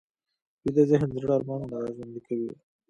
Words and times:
ویده 0.63 0.83
ذهن 0.89 1.07
د 1.11 1.15
زړه 1.23 1.33
ارمانونه 1.37 1.75
راژوندي 1.83 2.21
کوي 2.27 2.49